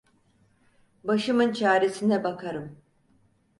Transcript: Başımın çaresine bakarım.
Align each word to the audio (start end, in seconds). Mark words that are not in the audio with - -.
Başımın 1.03 1.53
çaresine 1.53 2.23
bakarım. 2.23 2.81